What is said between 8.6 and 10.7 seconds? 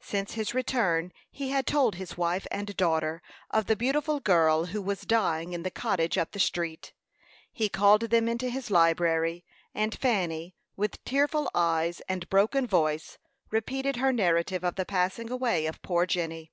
library, and Fanny,